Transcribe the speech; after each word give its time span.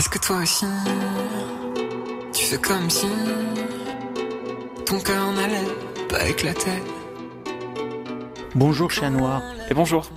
Est-ce 0.00 0.08
que 0.08 0.18
toi 0.18 0.38
aussi, 0.38 0.64
tu 2.32 2.44
fais 2.46 2.56
comme 2.56 2.88
si 2.88 3.06
ton 4.86 4.98
cœur 4.98 5.30
n'allait 5.34 5.68
pas 6.08 6.26
éclater? 6.26 6.70
Bonjour 8.54 8.90
Chien 8.90 9.10
Noir. 9.10 9.42
Et 9.70 9.74
bonjour. 9.74 10.10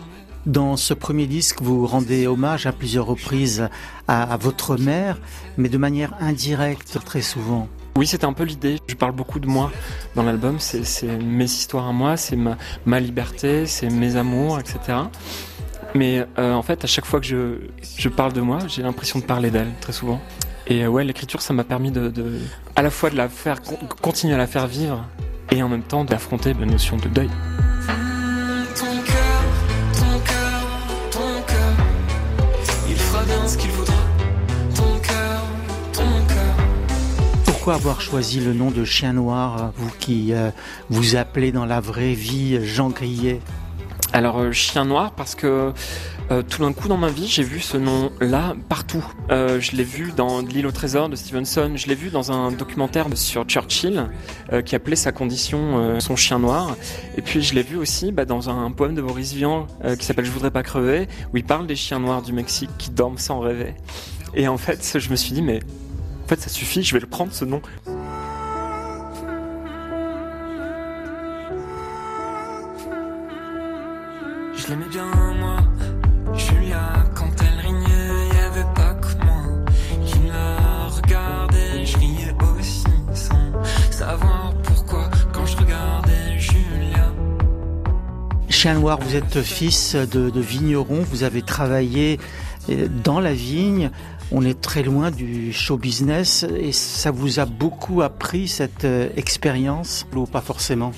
Dans 0.45 0.77
ce 0.77 0.93
premier 0.93 1.27
disque, 1.27 1.61
vous 1.61 1.85
rendez 1.85 2.27
hommage 2.27 2.65
à 2.65 2.71
plusieurs 2.71 3.05
reprises 3.05 3.67
à, 4.07 4.37
votre 4.37 4.77
mère, 4.77 5.19
mais 5.57 5.67
de 5.67 5.77
manière 5.77 6.13
indirecte 6.21 7.03
très 7.03 7.21
souvent. 7.21 7.67
Oui, 7.97 8.07
c'était 8.07 8.23
un 8.23 8.31
peu 8.31 8.45
l'idée. 8.45 8.79
Je 8.87 8.95
parle 8.95 9.11
beaucoup 9.11 9.41
de 9.41 9.47
moi 9.47 9.69
dans 10.15 10.23
l'album. 10.23 10.61
C'est 10.61 11.07
mes 11.07 11.43
histoires 11.43 11.89
à 11.89 11.91
moi, 11.91 12.15
c'est 12.15 12.37
ma, 12.37 12.57
ma 12.85 13.01
liberté, 13.01 13.67
c'est 13.67 13.89
mes 13.89 14.15
amours, 14.15 14.61
etc. 14.61 14.99
Mais 15.95 16.25
euh, 16.39 16.53
en 16.53 16.63
fait, 16.63 16.83
à 16.83 16.87
chaque 16.87 17.05
fois 17.05 17.19
que 17.19 17.25
je, 17.27 17.57
je 17.97 18.09
parle 18.09 18.33
de 18.33 18.41
moi, 18.41 18.59
j'ai 18.67 18.81
l'impression 18.81 19.19
de 19.19 19.25
parler 19.25 19.51
d'elle, 19.51 19.71
très 19.79 19.93
souvent. 19.93 20.19
Et 20.65 20.83
euh, 20.83 20.87
ouais, 20.87 21.03
l'écriture, 21.03 21.41
ça 21.41 21.53
m'a 21.53 21.63
permis 21.63 21.91
de, 21.91 22.09
de, 22.09 22.39
à 22.75 22.81
la 22.81 22.89
fois 22.89 23.09
de 23.09 23.15
la 23.15 23.29
faire, 23.29 23.61
continuer 24.01 24.33
à 24.33 24.37
la 24.37 24.47
faire 24.47 24.65
vivre, 24.65 25.05
et 25.51 25.61
en 25.61 25.69
même 25.69 25.83
temps 25.83 26.03
d'affronter 26.03 26.55
la 26.55 26.65
notion 26.65 26.97
de 26.97 27.07
deuil. 27.09 27.29
Pourquoi 37.45 37.75
avoir 37.75 38.01
choisi 38.01 38.41
le 38.41 38.53
nom 38.53 38.71
de 38.71 38.83
Chien 38.83 39.13
Noir, 39.13 39.71
vous 39.77 39.91
qui 39.99 40.33
euh, 40.33 40.49
vous 40.89 41.15
appelez 41.15 41.51
dans 41.53 41.65
la 41.65 41.79
vraie 41.79 42.13
vie 42.13 42.65
Jean 42.65 42.89
Grillet? 42.89 43.39
Alors 44.13 44.39
euh, 44.39 44.51
chien 44.51 44.85
noir 44.85 45.11
parce 45.11 45.35
que 45.35 45.73
euh, 46.31 46.41
tout 46.43 46.61
d'un 46.61 46.71
coup 46.71 46.87
dans 46.87 46.97
ma 46.97 47.09
vie 47.09 47.27
j'ai 47.27 47.43
vu 47.43 47.59
ce 47.59 47.77
nom-là 47.77 48.55
partout. 48.69 49.03
Euh, 49.31 49.59
je 49.59 49.75
l'ai 49.75 49.83
vu 49.83 50.13
dans 50.15 50.41
L'île 50.41 50.67
au 50.67 50.71
trésor 50.71 51.09
de 51.09 51.15
Stevenson, 51.15 51.73
je 51.75 51.87
l'ai 51.87 51.95
vu 51.95 52.09
dans 52.09 52.31
un 52.31 52.51
documentaire 52.51 53.07
sur 53.15 53.43
Churchill 53.45 54.07
qui 54.65 54.75
appelait 54.75 54.95
sa 54.95 55.11
condition 55.11 55.99
son 55.99 56.15
chien 56.15 56.39
noir. 56.39 56.75
Et 57.17 57.21
puis 57.21 57.41
je 57.41 57.55
l'ai 57.55 57.63
vu 57.63 57.75
aussi 57.75 58.11
bah, 58.11 58.25
dans 58.25 58.49
un 58.49 58.71
poème 58.71 58.93
de 58.93 59.01
Boris 59.01 59.33
Vian 59.33 59.67
qui 59.97 60.05
s'appelle 60.05 60.25
Je 60.25 60.31
voudrais 60.31 60.51
pas 60.51 60.63
crever 60.63 61.07
où 61.33 61.37
il 61.37 61.43
parle 61.43 61.65
des 61.65 61.75
chiens 61.75 61.99
noirs 61.99 62.21
du 62.21 62.33
Mexique 62.33 62.69
qui 62.77 62.91
dorment 62.91 63.17
sans 63.17 63.39
rêver. 63.39 63.73
Et 64.35 64.47
en 64.47 64.57
fait 64.57 64.99
je 64.99 65.09
me 65.09 65.15
suis 65.15 65.33
dit 65.33 65.41
mais 65.41 65.59
en 66.23 66.27
fait 66.27 66.39
ça 66.39 66.49
suffit, 66.49 66.83
je 66.83 66.93
vais 66.93 67.01
le 67.01 67.07
prendre 67.07 67.33
ce 67.33 67.45
nom. 67.45 67.61
Je 74.55 74.67
l'aimais 74.67 74.89
bien, 74.89 75.05
moi. 75.39 75.57
Julia, 76.35 77.05
quand 77.15 77.31
elle 77.41 77.65
rignait, 77.65 78.27
y 78.33 78.39
avait 78.39 78.73
pas 78.75 78.93
que 78.93 79.25
moi 79.25 79.65
qui 80.05 80.19
la 80.27 80.87
regardais. 80.87 81.85
Je 81.85 81.97
riais 81.97 82.35
aussi 82.57 82.85
sans 83.13 83.51
savoir 83.91 84.53
pourquoi 84.63 85.09
quand 85.33 85.45
je 85.45 85.57
regardais 85.57 86.37
Julia. 86.37 87.11
Chien 88.49 88.75
Noir, 88.75 88.99
vous 89.01 89.15
êtes 89.15 89.41
fils 89.41 89.95
de, 89.95 90.29
de 90.29 90.39
vigneron, 90.39 91.03
vous 91.09 91.23
avez 91.23 91.41
travaillé 91.41 92.19
euh, 92.69 92.87
dans 93.03 93.19
la 93.19 93.33
vigne. 93.33 93.89
On 94.31 94.45
est 94.45 94.59
très 94.59 94.83
loin 94.83 95.11
du 95.11 95.51
show 95.51 95.77
business 95.77 96.45
et 96.57 96.71
ça 96.71 97.11
vous 97.11 97.39
a 97.39 97.45
beaucoup 97.45 98.01
appris 98.01 98.47
cette 98.47 98.85
euh, 98.85 99.09
expérience? 99.15 100.05
Ou 100.15 100.25
pas 100.25 100.41
forcément 100.41 100.91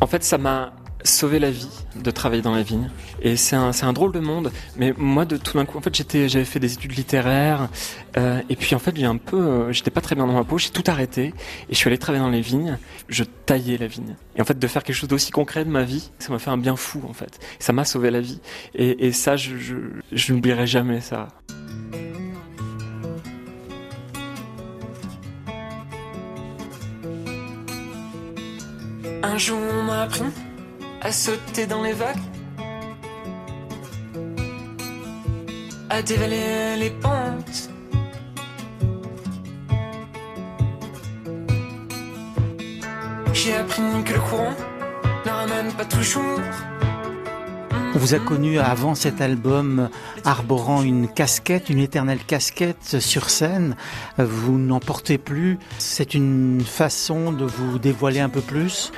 En 0.00 0.06
fait, 0.06 0.24
ça 0.24 0.38
m'a 0.38 0.72
sauver 1.04 1.38
la 1.38 1.50
vie 1.50 1.68
de 1.96 2.10
travailler 2.10 2.42
dans 2.42 2.54
la 2.54 2.62
vigne. 2.62 2.90
Et 3.20 3.36
c'est 3.36 3.56
un, 3.56 3.70
un 3.82 3.92
drôle 3.92 4.12
de 4.12 4.20
monde. 4.20 4.50
Mais 4.76 4.94
moi, 4.96 5.24
de 5.26 5.36
tout 5.36 5.56
d'un 5.56 5.66
coup, 5.66 5.78
en 5.78 5.80
fait, 5.80 5.94
j'avais 6.28 6.44
fait 6.44 6.58
des 6.58 6.72
études 6.72 6.96
littéraires. 6.96 7.68
Euh, 8.16 8.40
et 8.48 8.56
puis, 8.56 8.74
en 8.74 8.78
fait, 8.78 8.96
j'ai 8.96 9.04
un 9.04 9.18
peu, 9.18 9.36
euh, 9.36 9.72
j'étais 9.72 9.90
pas 9.90 10.00
très 10.00 10.14
bien 10.14 10.26
dans 10.26 10.32
ma 10.32 10.44
peau. 10.44 10.58
J'ai 10.58 10.70
tout 10.70 10.84
arrêté. 10.86 11.34
Et 11.68 11.72
je 11.72 11.76
suis 11.76 11.88
allé 11.88 11.98
travailler 11.98 12.24
dans 12.24 12.30
les 12.30 12.40
vignes. 12.40 12.78
Je 13.08 13.24
taillais 13.24 13.76
la 13.76 13.86
vigne. 13.86 14.16
Et 14.36 14.40
en 14.40 14.44
fait, 14.44 14.58
de 14.58 14.66
faire 14.66 14.82
quelque 14.82 14.96
chose 14.96 15.08
d'aussi 15.08 15.30
concret 15.30 15.64
de 15.64 15.70
ma 15.70 15.84
vie, 15.84 16.10
ça 16.18 16.32
m'a 16.32 16.38
fait 16.38 16.50
un 16.50 16.58
bien 16.58 16.76
fou, 16.76 17.02
en 17.08 17.12
fait. 17.12 17.38
Ça 17.58 17.72
m'a 17.72 17.84
sauvé 17.84 18.10
la 18.10 18.20
vie. 18.20 18.40
Et, 18.74 19.12
ça, 19.12 19.36
je, 19.36 19.52
je 20.10 20.32
n'oublierai 20.32 20.66
jamais 20.66 21.00
ça. 21.00 21.28
Un 29.22 29.38
jour, 29.38 29.58
on 29.58 29.82
m'a 29.84 30.02
appris 30.02 30.22
à 31.04 31.12
sauter 31.12 31.66
dans 31.66 31.82
les 31.82 31.92
vagues, 31.92 32.16
à 35.90 36.00
dévaler 36.00 36.76
les 36.78 36.90
pentes. 36.90 37.68
J'ai 43.34 43.54
appris 43.56 43.82
que 44.06 44.14
le 44.14 44.20
courant 44.20 44.54
ne 45.26 45.30
ramène 45.30 45.72
pas 45.74 45.84
toujours. 45.84 46.40
On 47.94 47.98
vous 47.98 48.14
a 48.14 48.18
connu 48.18 48.58
avant 48.58 48.96
cet 48.96 49.20
album 49.20 49.88
arborant 50.24 50.82
une 50.82 51.06
casquette, 51.06 51.70
une 51.70 51.78
éternelle 51.78 52.18
casquette 52.18 53.00
sur 53.00 53.30
scène. 53.30 53.76
Vous 54.18 54.58
n'en 54.58 54.80
portez 54.80 55.16
plus. 55.16 55.60
C'est 55.78 56.14
une 56.14 56.60
façon 56.60 57.30
de 57.30 57.44
vous 57.44 57.78
dévoiler 57.78 58.18
un 58.18 58.28
peu 58.28 58.40
plus 58.40 58.92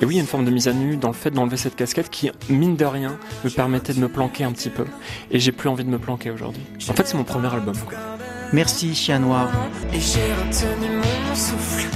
Et 0.00 0.06
oui, 0.06 0.14
il 0.14 0.16
y 0.16 0.20
a 0.20 0.22
une 0.22 0.28
forme 0.28 0.46
de 0.46 0.50
mise 0.50 0.66
à 0.66 0.72
nu 0.72 0.96
dans 0.96 1.08
le 1.08 1.14
fait 1.14 1.30
d'enlever 1.30 1.58
cette 1.58 1.76
casquette 1.76 2.08
qui, 2.08 2.30
mine 2.48 2.76
de 2.76 2.86
rien, 2.86 3.18
me 3.44 3.50
permettait 3.50 3.92
de 3.92 4.00
me 4.00 4.08
planquer 4.08 4.44
un 4.44 4.52
petit 4.52 4.70
peu. 4.70 4.86
Et 5.30 5.38
j'ai 5.40 5.52
plus 5.52 5.68
envie 5.68 5.84
de 5.84 5.90
me 5.90 5.98
planquer 5.98 6.30
aujourd'hui. 6.30 6.62
En 6.88 6.94
fait, 6.94 7.06
c'est 7.06 7.18
mon 7.18 7.24
premier 7.24 7.52
album. 7.52 7.74
Merci, 8.54 8.94
Chien 8.94 9.18
Noir. 9.18 9.50
Et 9.92 10.00
j'ai 10.00 10.32
retenu 10.32 10.96
mon 10.96 11.34
souffle. 11.34 11.86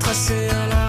To 0.00 0.85